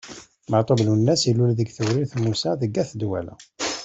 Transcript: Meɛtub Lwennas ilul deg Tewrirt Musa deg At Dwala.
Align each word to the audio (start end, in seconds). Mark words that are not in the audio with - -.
Meɛtub 0.51 0.79
Lwennas 0.87 1.21
ilul 1.29 1.51
deg 1.55 1.69
Tewrirt 1.71 2.11
Musa 2.23 2.51
deg 2.61 2.75
At 2.81 2.91
Dwala. 3.01 3.35